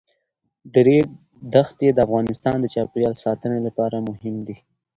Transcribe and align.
د 0.73 0.75
ریګ 0.87 1.07
دښتې 1.53 1.87
د 1.93 1.99
افغانستان 2.07 2.55
د 2.59 2.65
چاپیریال 2.73 3.15
ساتنې 3.23 3.59
لپاره 3.67 3.97
مهم 4.09 4.35
دي. 4.47 4.55